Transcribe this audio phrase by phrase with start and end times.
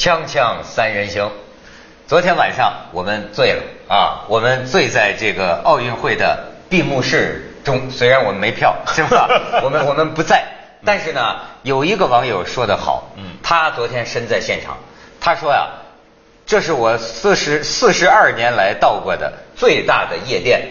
[0.00, 1.30] 锵锵三人行，
[2.08, 9.28] 昨天晚上我们醉了啊，我们醉在这个奥运会的闭幕式中，虽然我们没票， 是吧？
[9.62, 10.42] 我们我们不在，
[10.86, 14.78] 但是呢，有一个网友说得好，嗯，他昨天身在现场，
[15.20, 15.68] 他说呀，
[16.46, 20.66] 这是我四十四十二年来到过的最大的夜店，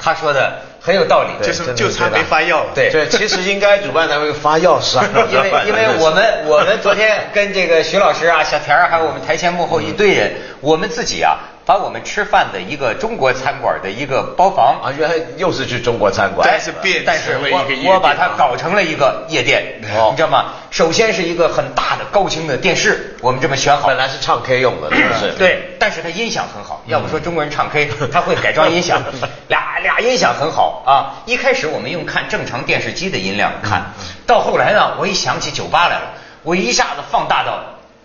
[0.00, 2.70] 他说的很有道理，就是就差没发药了。
[2.74, 11.38] 对 对，其实应该主办单位发药是啊， 因为 因为我们我们昨天跟这个徐老师啊、小田儿，还有我们台前幕后一堆人，我们自己啊，
[11.70, 20.46] 把我们吃饭的一个中国餐馆的一个包房啊，原来又是去中国餐馆，但是变但是成了一个夜店我我把它搞成了一个夜店，哦你知道吗？
[20.72, 23.96] 首先是一个很大的高清的电视，我们这么选好本。
[23.96, 25.30] 来是唱 K 用的， 是不是？
[25.38, 26.82] 对，但是它音响很好。
[26.88, 29.00] 要不说中国人唱 K， 他会改装音响，
[29.46, 31.22] 俩俩音响很好啊。
[31.24, 33.92] 一开始我们用看正常电视机的音量看，
[34.26, 37.52] 到后来呢，我一想起酒吧来了，我一下子放大到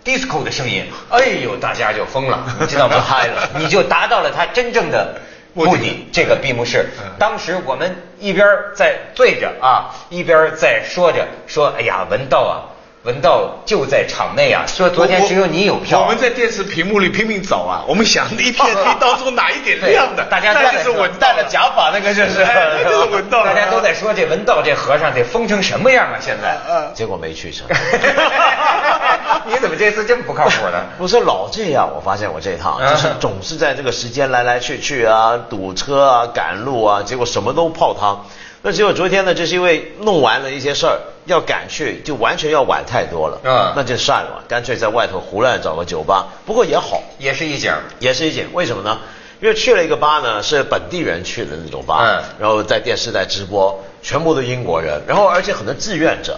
[0.06, 3.02] disco 的声音，哎呦，大家就疯了， 你知道吗？
[3.06, 5.20] 嗨了，你就达到了他真正的。
[5.58, 6.86] 目的这个闭幕式，
[7.18, 12.75] 当时我们一边在醉着啊，一边在说着说，哎呀，文道啊，
[13.06, 16.02] 文道就在场内啊，说昨天只有你有票啊。
[16.02, 22.44] 我们在电视屏幕里拼命找啊，我们想一片黑当中哪一点亮的，大家在说就是文道戴了假发那个就是，
[22.84, 26.18] 就 是文道大家都在说这文道这和尚得疯成什么样啊！
[26.20, 27.64] 现在，嗯结果没去成。
[29.46, 30.82] 你怎么这次这么不靠谱呢？
[30.98, 38.26] 不是老这样，我发现我这趟嗯就是总是在这个时间来来去去啊，堵车啊，赶路啊，结果什么都泡汤。
[38.66, 43.40] 那结果昨天呢，就是因为弄完了一些事儿，要赶去，就完全要晚太多了。
[43.44, 46.26] 嗯那就算了吧，干脆在外头胡乱找个酒吧。
[46.44, 48.98] 不过也好，也是一景，也是一景，为什么呢？
[49.40, 56.36] 因为去了一个吧呢，是本地人去的那种吧，嗯然后在电视在直播，全部都英国人，然后而且很多志愿者，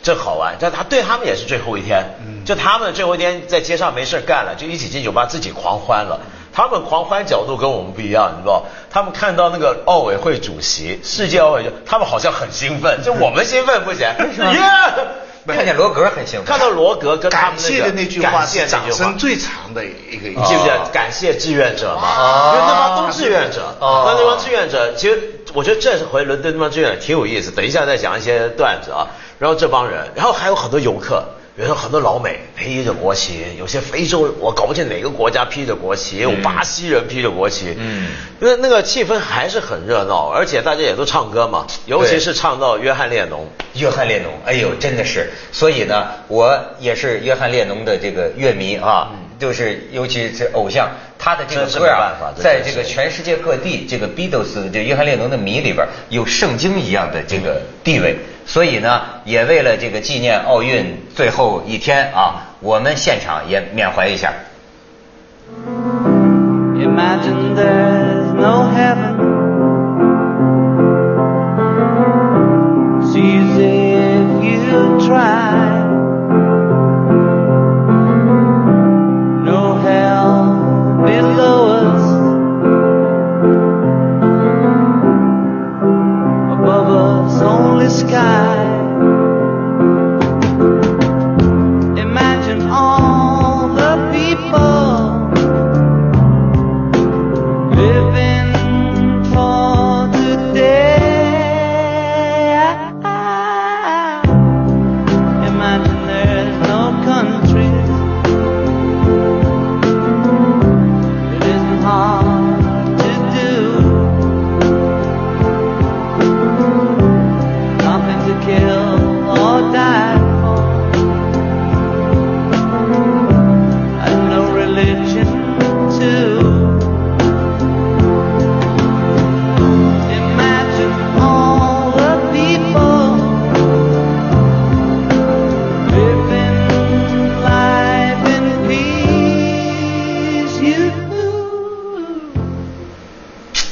[0.00, 2.04] 这好玩，但他对他们也是最后一天，
[2.46, 6.20] 就他们最后一天在街上没事干了，就一起进酒吧自己狂欢了。
[6.58, 8.64] 他们狂欢角度跟我们不一样，你知道？
[8.90, 14.60] 他们看到那个奥委会主席，世界奥委会，他们好像很兴奋，就我们兴奋不行，耶！
[15.46, 22.08] 看见罗格很兴奋，看到罗格跟他感们个谢的那句话感谢是那句话掌声最长的一个，你记不记得哦感谢志愿者嘛？
[22.18, 27.52] 哦因为那帮都志愿者，哦那那帮志愿者，其实我觉得这回伦敦那帮志愿者挺有意思。
[27.52, 29.06] 等一下再讲一些段子啊。
[29.38, 31.22] 然后这帮人，然后还有很多游客，
[31.58, 38.10] 比如说很多老美披着国旗，有些非洲我搞不清哪个国家披着国旗，也有巴西人披着国旗，嗯。
[38.38, 43.48] 那那个气氛还是很热闹，而且大家也都唱歌嘛，尤其是唱到约翰列侬。
[43.74, 50.88] 约翰列侬，哎呦，真的是，所以呢，我也是约翰列侬的这个乐迷啊，就是尤其是偶像，
[51.18, 58.16] 他的这个真是歌啊没办法，这在这个全世界各地，这个 Beatles 这约翰列侬的迷里边有圣经一样的这个地位，
[58.46, 64.32] 所以呢，也为了这个纪念奥运最后一天啊，我们现场也缅怀一下。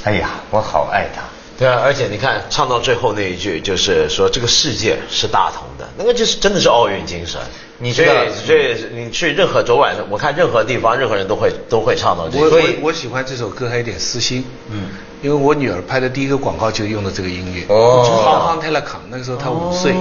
[0.06, 1.22] 哎呀，我好爱他。
[1.58, 7.40] 对啊，而且你看，唱到最后那一句，就是说这个世界是大同的，那个就是真的是奥运精神。
[7.78, 12.50] 你知道所以你去任何昨晚上，我看任何地方，任何人都会都会唱到这我
[12.82, 14.90] 我喜欢这首歌还有点私心，嗯，
[15.22, 18.04] 因为我女儿拍的第一个广告就用的这个音乐，哦。
[18.24, 19.94] 康康泰勒康，那个时候她五岁，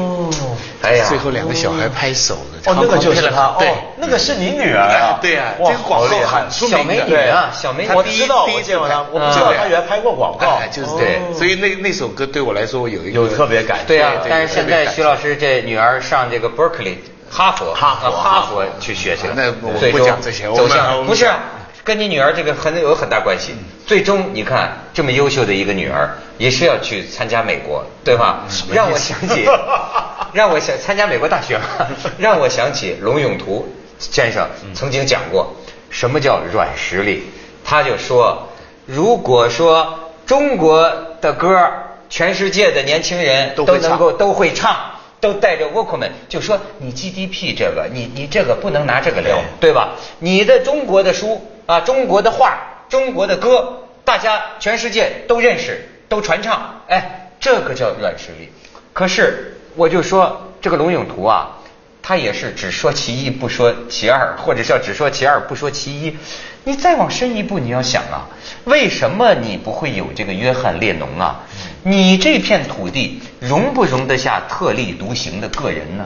[0.81, 3.67] 哎呀最后两个小孩拍手的，哦，那个就是她，对。
[3.69, 5.15] 哦，那个是你女儿啊？
[5.15, 6.77] 哎，对啊，这个广告很出名的。
[6.77, 7.89] 小美女啊，小美女。
[7.93, 10.59] 我她第一知道，第一我见过她，我不知道嗯她原来拍过广告。
[10.61, 11.33] 哎，就是对，哦。
[11.35, 13.79] 所以那那首歌对我来说我有一个有特别感。
[13.87, 16.97] 对啊，但是现在徐老师这女儿上这个 Berkeley
[17.29, 18.07] 哈佛，哈佛。
[18.07, 19.33] 啊哈佛去学去了。
[19.35, 21.39] 那我不讲这些我走向不是啊
[21.85, 23.53] 跟你女儿这个很有很大关系。
[23.85, 26.09] 最终你看这么优秀的一个女儿，
[26.39, 28.43] 也是要去参加美国，对吧？
[28.73, 29.45] 让我想起，
[30.33, 31.87] 让我想参加美国大学嘛，
[32.17, 35.55] 让我想起龙永图先生曾经讲过，
[35.91, 37.23] 什么叫软实力？
[37.63, 38.49] 他就说，
[38.87, 40.91] 如果说中国
[41.21, 41.69] 的歌，
[42.09, 44.75] 全世界的年轻人都能够都会唱，
[45.21, 49.91] 都带着 Walkman，就说你 GDP 这个，你你这个不能拿这个聊，对吧？
[50.17, 52.57] 你的中国的书啊，中国的画，
[52.89, 58.49] 中国的歌，大家全世界都认识，都传唱，哎，这个叫软实力。
[58.93, 61.57] 可是我就说这个龙永图啊，
[62.01, 66.15] 他也是只说其一不说其二，或者叫只说其二不说其一。
[66.63, 68.29] 你再往深一步，你要想啊，
[68.65, 71.41] 为什么你不会有这个约翰列侬啊？
[71.83, 76.05] 你这片土地容不容得下特立独行的个人呢？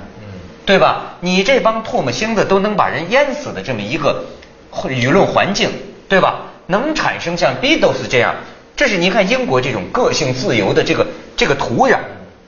[0.65, 1.15] 对吧？
[1.21, 4.23] 你这帮唾沫星子都能把人淹死的这么一个
[4.71, 5.69] 舆论环境，
[6.07, 6.41] 对吧？
[6.67, 8.35] 能产生像 Beatles 这样，
[8.75, 11.97] 这是你看英国这种个性自由的这个这个土壤，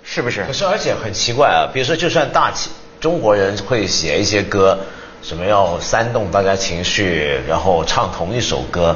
[0.04, 0.54] 是不是可？
[0.54, 2.70] 是而且很奇怪啊，比如说就算大起
[3.00, 4.80] 中国人会写一些歌，
[5.24, 8.96] 什么要煽动大家情绪，然后唱同一首歌，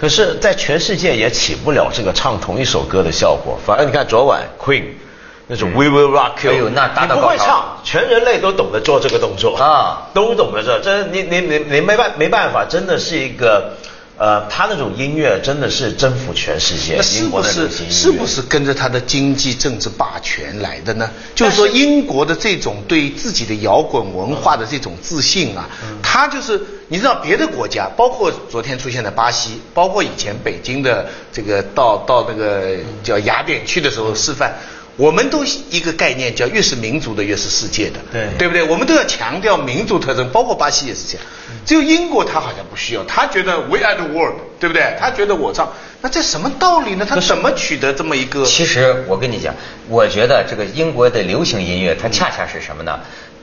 [0.00, 3.58] 可是，在全世界也起不了这个唱同一首歌的效果。
[3.66, 4.84] 反而你看昨晚 Queen
[5.50, 13.72] 那种 We Will Rock You，、哎呦那达到你不会唱，全人类都懂得做这个动作啊都懂得这，这你你你你没办没办法，真的是一个。
[14.22, 21.08] 呃，他那种音乐真的是征服全世界，那是英国不是是不是跟着他的经济政治霸权来的呢？
[21.34, 25.66] 就是说，英国的这种对自己的摇滚文化的这种自信啊，
[26.02, 34.54] 他就是你知道别的国家，包括昨天出现的巴西，包括以前北京的这个到到那个叫雅典去的时候示范。
[35.00, 38.62] 我们都一个概念叫越是民族的越是世界的，对对不对？
[38.62, 41.26] 我们都要强调民族特征，包括巴西也是这样。
[41.64, 44.94] 只有英国他好像不需要，他觉得 We are the world，对不对？
[45.00, 47.06] 他觉得我唱，那这什么道理呢？
[47.08, 48.44] 他怎么取得这么一个？
[48.44, 49.54] 其实我跟你讲，
[49.88, 53.00] 我觉得这个英国的流行音乐，它恰恰是什么呢？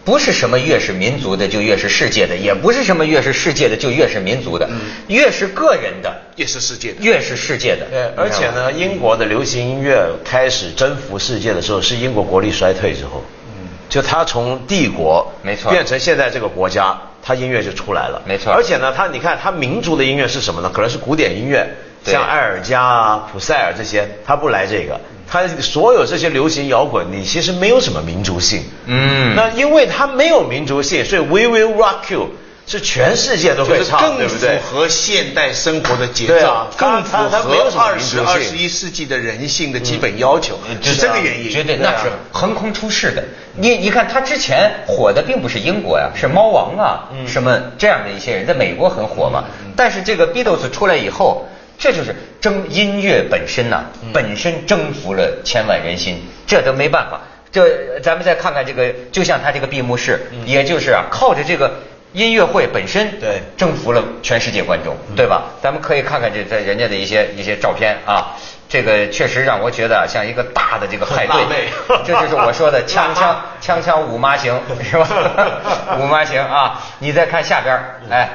[0.08, 4.66] 不是什么越是民族的就越是世界的，也不是什么越是世界的就越是民族的，
[5.10, 7.02] 越是个人的越是世界的。
[7.02, 7.86] 越是世界的。
[7.92, 13.22] 对，而且呢，英国的流行音乐开始征服世界的时候，是英国国力衰退之后。
[13.48, 18.22] 嗯，就他从帝国没错变成现在这个国家，他音乐就出来了。
[18.26, 20.72] 没错而且呢，他你看他民族的音乐是什么呢？
[20.74, 21.68] 可能是古典音乐，
[22.06, 24.98] 对像艾尔加啊、普塞尔这些，他不来这个。
[25.30, 28.64] 它所有这些流行摇滚，你其实没有什么民族性。
[28.86, 32.30] 嗯那因为它没有民族性，所以 We Will Rock You
[32.66, 34.58] 是全世界都会唱，就是更对不对？
[34.60, 41.50] 符合现代生活的节对奏，啊更符合二十、二十一世纪的人性的基本要求，是这个原因。
[41.50, 43.24] 绝对那是横空出世的。
[43.56, 49.46] 你你看，他之前火的并不是英国呀，是猫王啊，什么这样的一些人，在美国很火嘛。
[49.76, 51.48] 但是这个 Beatles 出来以后，
[51.78, 57.22] 这就是征音乐本身呐、本身征服了千万人心，这都没办法。
[57.52, 61.72] 这咱们再看看这个，就像他这个闭幕式，也就是啊，靠着这个
[62.14, 65.44] 音乐会本身，对征服了全世界观众，对吧？
[65.62, 68.36] 咱们可以看看这在人家的一些一些照片啊，
[68.68, 71.70] 这个确实让我觉得像一个大的这个派对
[72.06, 75.08] 这就是我说的锵锵锵锵五妈行是吧？
[76.00, 78.30] 五妈行啊，你再看下边儿，哎。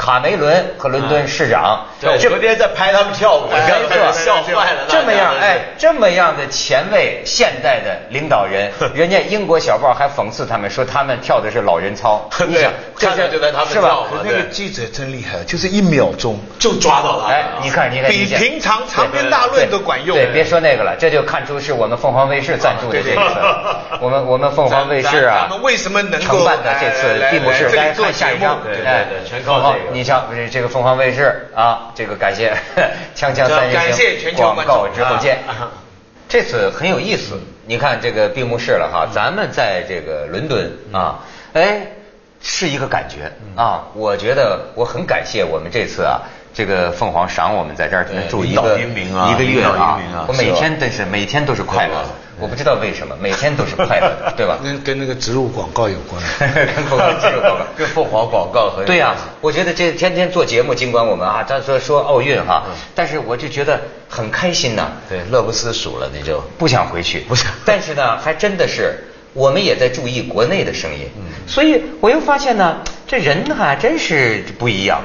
[0.00, 4.86] 卡梅伦和伦敦市长，对，这昨天在拍他们跳舞，笑坏了。
[4.88, 12.26] 这么样，哎，这么样的前卫现代的领导人，人家英国小报还讽刺他们说他们跳的是老人操。
[12.48, 14.00] 你对想，这看着就在他们是吧跳？
[14.04, 17.26] 嘛那个记者真厉害，就是一秒钟，就抓到了。
[17.26, 20.16] 哎，你看，你看，比平常长篇大论都管用。
[20.16, 23.20] 对，别说那个了，这就看出是我们凤凰卫视赞助的这一次。
[24.00, 27.64] 我们我们凤凰卫视啊，咱们为什么能够承办的这次闭幕式？
[27.64, 32.56] 大家来来这里做节目看下一张，对对哎对全靠这个你像这这个凤凰卫视啊，这个感谢
[33.14, 35.38] 锵锵三人行，感谢全球广观众告之后见。
[35.46, 35.70] 啊。
[36.28, 41.18] 这次很有意思，你看这个闭幕式了哈，咱们在这个伦敦啊，
[41.54, 41.80] 哎，
[42.40, 46.20] 是一个感觉啊，我觉得我很感谢我们这次啊。
[46.52, 52.08] 这个凤凰赏我们在这儿对住一个一个月啊我每天都是每天都是快乐的，
[52.40, 54.58] 我不知道为什么每天都是快乐的，对吧？
[54.62, 56.22] 跟跟那个植入广告有关。
[56.74, 68.98] 跟凤凰这个广告跟凤凰广告和对呀、我觉得这天天做节目，尽管我们啊，咱说说奥运哈，但是我就觉得很开心呐、对，乐不思蜀了，你就不想回去，不想但是呢，还真的是
[69.32, 71.08] 我们也在注意国内的声音，
[71.46, 75.00] 所以我又发现呢，这人还真是不一样。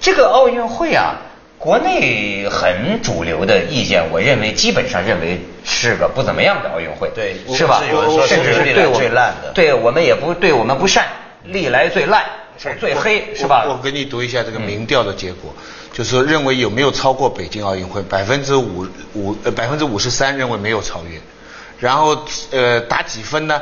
[0.00, 1.16] 这个奥运会啊，
[1.58, 7.82] 国内很主流的意见，我认为基本上认为是个不怎么样的奥运会，对是吧？
[8.26, 11.06] 甚至是对我最烂的对我们也不对我们不善，
[11.44, 12.24] 历来最烂，
[12.56, 13.64] 是最黑，是吧？
[13.66, 15.52] 我我给你读一下这个民调的结果，
[15.92, 21.18] 就是说认为有没有超过北京奥运会，百分之五五呃百分之五十三认为没有超越，
[21.80, 23.60] 然后呃打几分呢？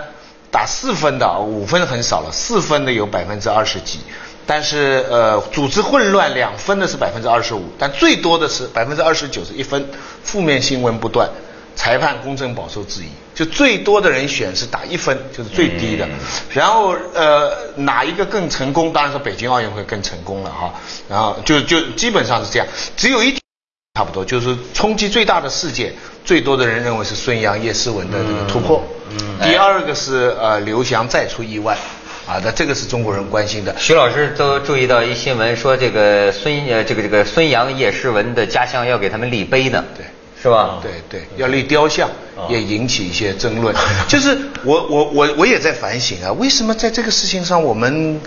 [0.48, 3.98] 打四分的啊五分很少了，四分的有百分之二十几，
[4.46, 9.88] 但是呃组织混乱两分的是百分之二十五，但最多的是百分之二十九是一分，
[10.22, 11.28] 负面新闻不断。
[11.78, 16.08] 裁判公正饱受质疑，就最多的人选是打一分，就是最低的。
[16.48, 18.90] 然后呃，哪一个更成功？
[18.94, 20.72] 当然是北京奥运会更成功了哈。
[21.06, 23.30] 然后就就基本上是这样，只有一
[23.94, 28.82] 差不多，就是冲击最大的事件，最多的人认为是孙杨、叶诗文的这个突破。
[29.10, 29.38] 嗯。
[29.42, 31.76] 第二个是呃刘翔再出意外，
[32.26, 33.74] 啊，那这个是中国人关心的。
[33.78, 40.04] 徐老师都注意到一新闻，说这个孙呃这个这个孙杨、叶诗文的家乡要给他们立碑呢，对。
[40.42, 40.78] 是吧？
[40.82, 42.08] 对对，要立雕像，
[42.48, 43.74] 也引起一些争论。
[44.06, 48.20] 就是我我我我也在反省啊，为什么在这个事情上我们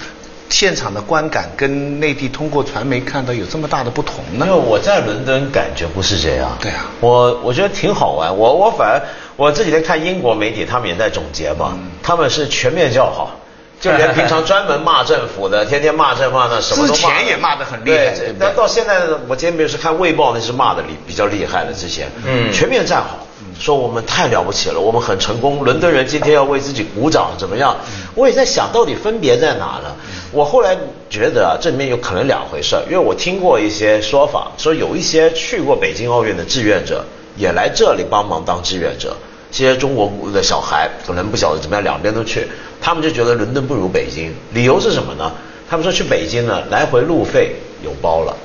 [0.50, 4.58] 现场的观感跟内地通过传媒看到有这么大的不同呢因为？
[4.58, 6.58] 我在伦敦感觉不是这样。
[6.60, 8.36] 对啊我我觉得挺好玩。
[8.36, 9.01] 我我反而
[9.38, 13.39] 我这几天看英国媒体，他们也在总结嘛，嗯他们是全面叫好。
[13.80, 17.00] 就连平常专门骂政府的，天天骂政府的，什么都骂。
[17.00, 21.72] 之前也骂得很厉害对但到现在，我今天没有是看《卫报》，那是骂的厉比较厉害的。
[21.74, 23.26] 之前，嗯全面站好，
[23.58, 25.64] 说我们太了不起了，我们很成功。
[25.64, 27.78] 伦敦人今天要为自己鼓掌，怎么样？
[28.16, 29.96] 我也在想到底分别在哪呢？
[30.32, 30.78] 我后来
[31.10, 37.06] 觉得啊，这里面有可能两回事儿，因为我听过一些说法，说有一些去过北京奥运的志愿者
[37.38, 39.16] 也来这里帮忙当志愿者。
[39.51, 42.48] 这些中国的小孩可能不晓得怎么样，两边都去，
[42.79, 44.34] 他们就觉得伦敦不如北京。
[44.53, 45.32] 理由是什么呢？
[45.70, 48.36] 他们说去北京呢，来回路费有包了。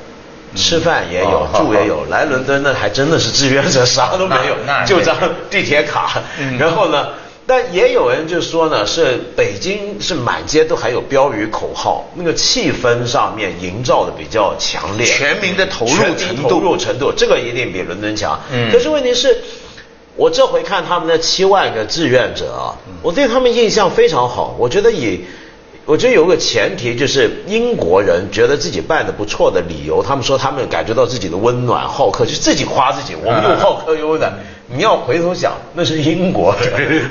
[0.56, 4.54] 吃饭也有哦，住也有，来伦敦那还真的是志愿者，啥都没有
[4.86, 5.16] 就张
[5.50, 6.22] 地铁卡。
[6.58, 7.08] 然后呢，
[7.46, 18.40] 但也有人就说呢，是北京是满街都还有标语口号，那个气氛上面营造的比较强烈，全民的投入程度投入程度，这个一定比伦敦强。
[18.52, 19.36] 嗯可是问题是。
[20.16, 24.54] 我这回看他们的七万个志愿者啊，我对他们印象非常好。
[24.58, 25.24] 我觉得以，
[25.86, 34.32] 我觉得有个前提就是英国人觉得自己办的不错的理由，他们说他们感觉到自己的温暖好客，就自己夸自己，我们又好客又温暖。
[34.66, 37.08] 你要回头想，那是英国 人，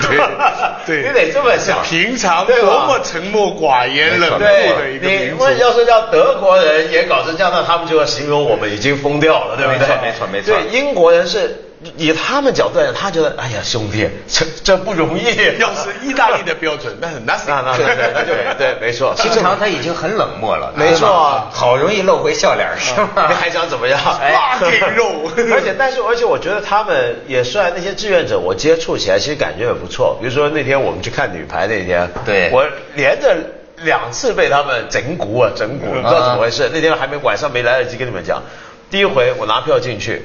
[0.87, 1.83] 对你得这么想。
[1.83, 2.55] 平常多
[2.87, 5.35] 么沉默寡言、冷酷的一个对，民族。
[5.35, 9.79] 你问要是叫德国人也搞成这样，那他们就要形容我们已经疯掉了，对不对？
[9.79, 11.63] 没错没错没错对，英国人是
[11.97, 15.23] 以他们角度来讲，他觉得，哎呀，兄弟，这这不容易。
[15.59, 17.47] 要是意大利的标准， 那是 nothing。
[17.47, 19.13] 那那对对对对，没错。
[19.15, 23.27] 平常他已经很冷漠了，没错啊好容易露回笑脸儿，是吧？
[23.29, 23.99] 你还想怎么样？
[24.03, 30.17] 拉给肉 而且，但是，而且，我觉得他们也算那些志愿者，我接触起来其实感觉也不错。
[30.21, 33.35] 比如说那天我们去看女排那天，对我连着
[33.83, 36.69] 两次被他们整蛊啊，整蛊，不知道怎么回事。
[36.73, 38.41] 那天还没晚上没来得及跟你们讲，
[38.89, 40.21] 第一回我拿票进去，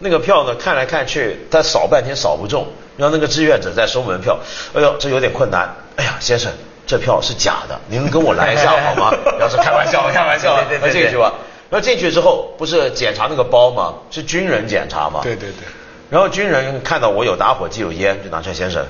[0.00, 2.66] 那个票呢看来看去，他扫半天扫不中，
[2.96, 4.38] 然后那个志愿者在收门票，
[4.74, 5.68] 哎呦，这有点困难。
[5.96, 6.50] 哎呀，先生，
[6.86, 9.12] 这票是假的，您跟我来一下好吗？
[9.38, 11.32] 然后说开玩笑，开玩笑，对对对对进去吧。
[11.68, 13.94] 然后进去之后，不是检查那个包吗？
[14.10, 15.20] 是军人检查吗？
[15.22, 15.68] 对对对。
[16.08, 18.84] 然后军人看到我有打火机有烟，就拿出来，先生，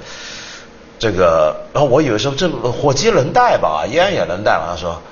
[0.99, 5.03] 这个，然后我以为说这火机能带吧，烟也能带吧，他说。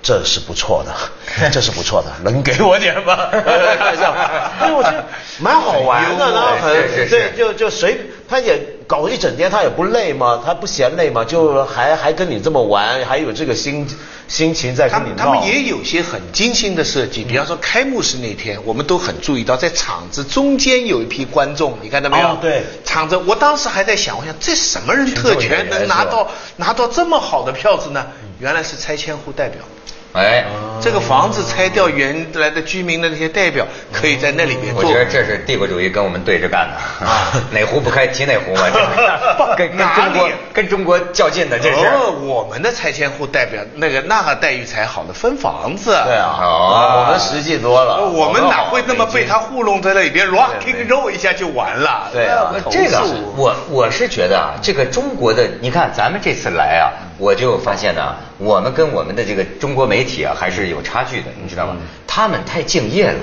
[0.00, 0.94] 这是不错的，
[1.50, 3.16] 这是不错的，能给我点吗？
[3.30, 3.40] 开
[3.76, 4.14] 玩笑，
[4.62, 5.04] 因为我觉得
[5.40, 10.40] 蛮好玩的，然后很对，就就随他也搞一整天，他也不累吗？
[10.44, 11.24] 他不嫌累吗？
[11.24, 13.86] 就还还跟你这么玩，还有这个心
[14.28, 15.32] 心情在他跟你闹。
[15.32, 22.28] 们他们也有些很精心的设计，比方说开幕式那天，我们都很注意到，在场子中间有一批观众，你看到没有？
[22.28, 28.06] 哦对场子，我当时还在想，我想这什么人特权能拿到拿到这么好的票子呢？
[28.38, 29.60] 原来是拆迁户代表。
[30.14, 30.44] 哎，
[30.80, 34.82] 这个房子拆掉，原来的居民的那些代表可以在那里面做。
[34.82, 37.06] 我觉得这是帝国主义跟我们对着干的。
[37.06, 38.64] 啊， 哪壶不开提哪壶嘛，
[39.56, 41.86] 跟跟中国跟中国较劲的，这是。
[41.86, 45.90] 哦，我们的拆迁户代表那个那个待遇才好呢，分房子。
[46.06, 48.06] 对啊，哦我们实际多了。
[48.08, 50.10] 我们哪会那么被他糊弄在那里？
[50.10, 50.38] 边对。
[50.38, 52.08] Rocking roll 一下就完了？
[52.12, 52.54] 对啊。
[52.70, 53.02] 这个
[53.36, 56.88] 我我是觉得啊，这个中国的，你看咱们这次来啊，
[57.18, 61.76] 我就发现呢，我们跟我们的这个中国媒体啊还是有差距的，你知道吗？
[62.06, 63.18] 他们太敬业了，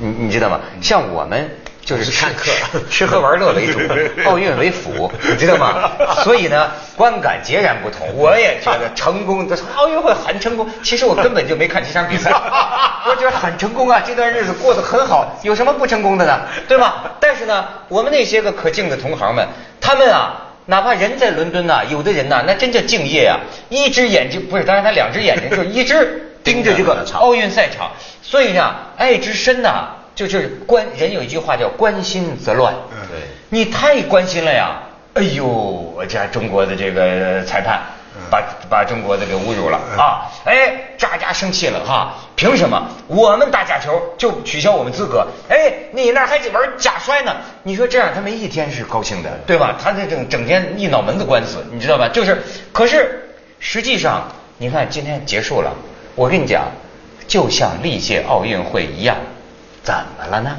[0.00, 0.60] 你你知道吗？
[0.80, 1.50] 像我们。
[1.84, 2.48] 就是是看客
[2.88, 3.80] 吃喝玩乐为主，
[4.24, 5.90] 奥运为辅，你知道吗？
[6.22, 8.06] 所以呢，观感截然不同。
[8.14, 10.64] 我也觉得成功，奥运会很成功。
[10.84, 12.30] 其实我根本就没看这场比赛，
[13.04, 16.42] 我觉得很成功啊，这段日子过得很好，有什么不成功的呢？
[16.68, 17.16] 对吧？
[17.18, 19.44] 但是呢，我们那些个可敬的同行们，
[19.80, 20.51] 他们啊。
[20.66, 23.40] 哪怕人在伦敦呐、有的人呐、那真叫敬业啊！
[23.68, 27.90] 一只眼睛不是，当然他两只眼睛，就是一只 盯着这个奥运赛场，
[28.22, 32.74] 所以呢，爱之深呐、就是关人有一句话叫关心则乱。
[32.92, 33.18] 嗯对
[33.50, 34.80] 你太关心了呀！
[35.14, 37.80] 哎呦，这中国的这个裁判
[38.32, 40.24] 把把中国的给侮辱了啊！
[40.46, 42.14] 哎，喳喳生气了哈！
[42.34, 45.26] 凭什么我们打假球就取消我们资格？
[45.50, 47.36] 哎，你那儿还玩假摔呢？
[47.62, 49.76] 你说这样他没一天是高兴的，对吧？
[49.78, 52.08] 他这整整天一脑门子官司，你知道吧？
[52.08, 55.70] 就是，可是实际上，你看今天结束了，
[56.14, 56.64] 我跟你讲，
[57.28, 59.14] 就像历届奥运会一样，
[59.82, 60.56] 怎么了呢？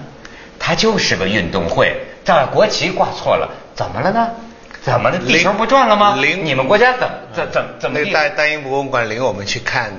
[0.59, 4.29] 它就是个运动会，这国旗挂错了，怎么了呢？
[4.83, 5.17] 怎么了？
[5.19, 6.17] 地球不转了吗？
[6.19, 8.11] 零你们国家怎怎怎怎么那？
[8.11, 9.91] 大大英博物馆领我们去看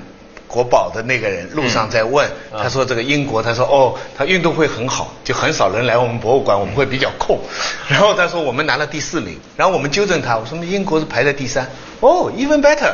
[0.47, 7.41] 国宝的那个人，路上在问，嗯他说这个英国，他说哦，他运动会很好，就很少人来我们博物馆，我们会比较空。
[7.89, 11.67] 然后他说我们拿了第四名，然后我们纠正他，我说英国是排在第三，
[12.01, 12.93] 哦，even better。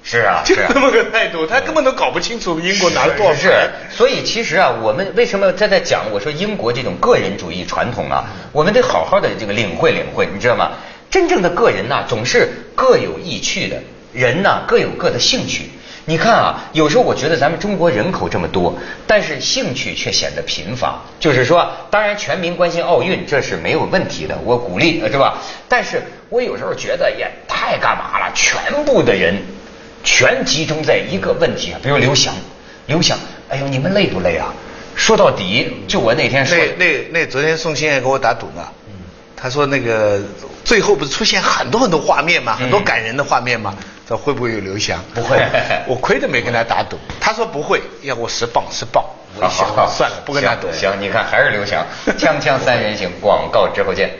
[0.00, 6.04] 是啊，啊就是这么个态度，他根本都搞不清楚英国拿了多少是分。，所以其实啊，我们为什么在在讲？
[6.12, 10.70] 我说英国这种个人主义传统啊，我们得好好的这个领会领会，你知道吗？
[11.10, 15.70] 真正的个人呐、总是各有意趣的，人呐、各有各的兴趣。
[16.04, 18.74] 你看啊，有时候我觉得咱们中国人口这么多，
[19.06, 21.02] 但是兴趣却显得贫乏。
[21.20, 25.36] 就是说，当然全民关心奥运这是没有问题的，我鼓励，呃是吧？
[25.68, 29.36] 但是我有时候觉得也太干嘛了，全部的人
[30.02, 32.34] 全集中在一个问题上，比如刘翔，
[32.86, 33.18] 刘翔，
[33.50, 34.54] 哎呦，你们累不累啊？
[34.94, 38.66] 说到底，就我那天说，那那那昨天宋鑫还给我打赌呢，
[39.40, 40.20] 他说那个
[40.64, 43.74] 最后不是出现很多很多画面嘛，很多感人的画面嘛，
[44.06, 44.98] 说会不会有刘翔？
[45.14, 45.38] 不会
[45.86, 49.04] 我亏得没跟他打赌，他说不会，要我十磅十磅，
[49.36, 50.66] 我一想算了，不跟他赌。
[50.72, 51.86] 行，行你看还是刘翔，
[52.18, 54.10] 锵锵三人行，广告之后见。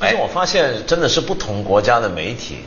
[0.00, 2.58] 而且我发现真的是不同国家的媒体，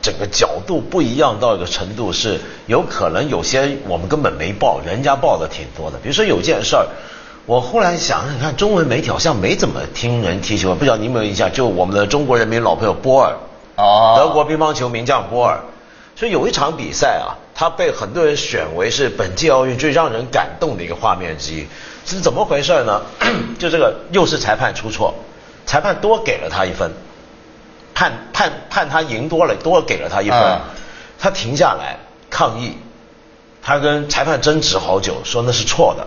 [0.00, 5.98] 整个角度不一样到一个程度，是有可能有些我们根本没报，人家报的挺多的。
[5.98, 6.86] 比如说有件事儿，
[7.46, 11.52] 我后来想，想看中文媒体好像没怎么听人提起过，不知道你有没有印象？
[11.52, 13.36] 就我们的中国人民老朋友波尔，
[13.76, 15.60] 哦德国乒乓球名将波尔，
[16.16, 21.64] 所以有一场比赛啊，他被很多人选为是本届奥运最让人感动的一个画面之一，
[22.04, 23.00] 是怎么回事呢？
[23.60, 25.14] 就这个又是裁判出错，
[25.64, 26.90] 裁判多给了他一分，
[27.94, 30.60] 判判判他赢多了，多给了他一分，嗯
[31.18, 31.96] 他停下来
[32.28, 32.76] 抗议，
[33.62, 36.06] 他跟裁判争执好久，说那是错的，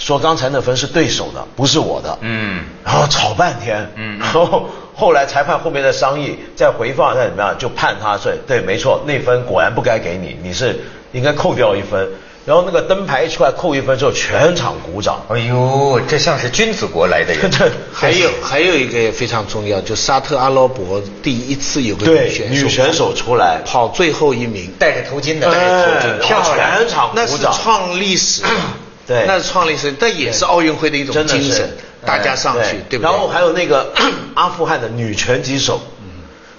[0.00, 10.80] 说刚才那分是对手的，不是我的，嗯然后吵半天，嗯然后后来裁判后面的商议，再回放再怎么样，就判他是对，没错，那分果然不该给你，你是
[11.12, 12.08] 应该扣掉一分。
[12.46, 15.20] 然后那个灯牌一出来扣一分之后，全场鼓掌。
[15.28, 17.48] 哎呦，这像是君子国来的人。
[17.52, 26.88] 这 还有还有一个也非常重要，就沙特阿拉伯第一次有个女选手出来跑最后一名，戴着头巾的，哎漂亮全。
[26.88, 27.36] 场那是。
[27.52, 28.48] 创历史的，
[29.06, 31.68] 对那是创立是，但也是奥运会的一种精神，
[32.04, 33.10] 大家上去，对不对？
[33.10, 33.92] 然后还有那个
[34.34, 35.80] 阿富汗的女拳击手，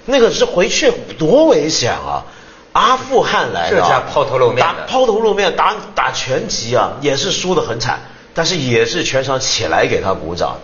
[0.06, 2.24] 那个是回去多危险啊！
[2.72, 8.00] 阿富汗来的啊，这家抛头露面的打抛头露面打打拳击啊，也是输得很惨，
[8.34, 10.56] 但是也是全场起来给他鼓掌。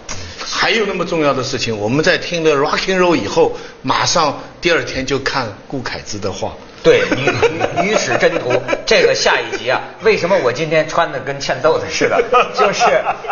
[0.50, 6.54] 还有那么重要的事情，我们在听了 Rocking Roll 以后，马上第二天就看顾恺之的话。
[6.82, 8.52] 对，女女女史箴图，
[8.86, 12.22] 这个下一集啊，为什么我今天穿的跟欠揍的似的？
[12.54, 12.84] 就是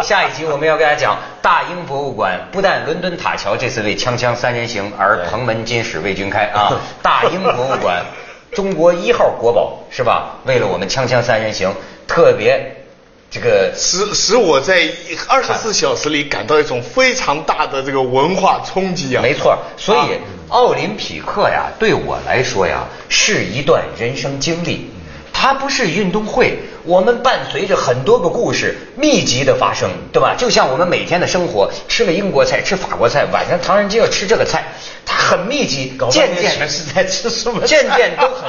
[0.03, 6.81] 下一集我们要给大家讲大英博物馆，不但伦敦塔桥这次为锵锵三人行，而蓬门今始为君开啊！
[7.03, 8.05] 大英博物馆，
[8.53, 10.37] 中国一号国宝是吧？
[10.45, 11.73] 为了我们锵锵三人行，
[12.07, 12.76] 特别
[13.31, 14.89] 这个使使我在
[15.29, 19.23] 二十四小时里感到一种非常大的这个文化冲击啊！
[19.23, 20.09] 没错，所以啊
[20.49, 24.91] 奥林匹克呀，对我来说呀，是一段人生经历。
[25.39, 30.35] 它不是运动会，我们伴随着很多个故事密集的发生，对吧？
[30.35, 34.65] 就像我们每天的生活，吃了英国菜，吃法国菜，晚上唐人街要吃这个菜，
[35.05, 38.49] 它很密集，搞渐渐天全是在吃什么渐渐都很，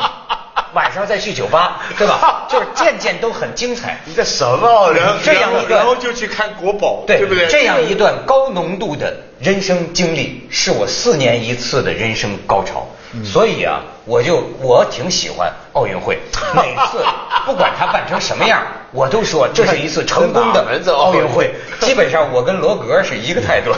[0.74, 2.46] 晚上再去酒吧， 对吧？
[2.50, 4.00] 就是件件都很精彩。
[4.06, 7.48] 你这什么奥运然后这样一段然后就去看国宝，对不对？
[7.48, 12.88] 这样一段高浓度的人生经历，是我四年一次的人生高潮。
[13.24, 16.20] 所以啊，我就我挺喜欢奥运会，
[16.54, 17.04] 每次
[17.46, 21.50] 不管它办成什么样，我都说这是一次成功的奥运会。
[21.80, 23.72] 基本上我跟罗格是一个态度，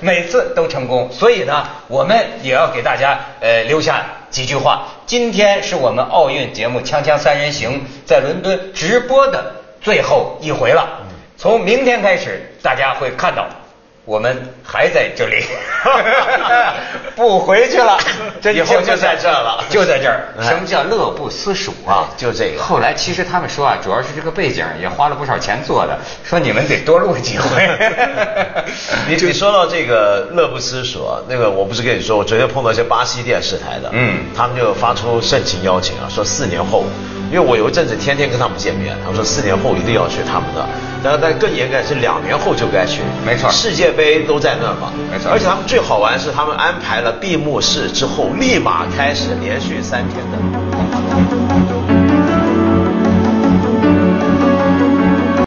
[0.00, 1.10] 每次都成功。
[1.10, 4.86] 所以呢，我们也要给大家呃留下几句话。
[5.06, 11.00] 今天是我们奥运节目《锵锵三人行》在伦敦直播的最后一回了。
[11.36, 13.46] 从明天开始，大家会看到。
[14.08, 15.44] 我们还在这里，
[17.14, 17.98] 不回去了。
[18.40, 20.28] 真以后就在这儿了就在这儿。
[20.40, 22.08] 哎什么叫乐不思蜀啊？
[22.16, 27.68] 就这个后来其实他们说啊，主要是这个背景也花了不少钱做的，说你们得多录几回。
[29.06, 36.86] 你你说到这个乐不思蜀啊，那个我不是跟你说，我昨天碰到一些巴西电视台的，嗯他们就发出盛情邀请啊，说四年后，
[37.30, 40.64] 因为我有一阵子天天跟他们见面，他们说四年后一定要去他们的，
[41.02, 51.67] 但但更严格是两年后就该去，没错世界杯都在那儿嘛，没错而且他们最好玩是他们安排了闭幕式之后，立马开始连续三天的。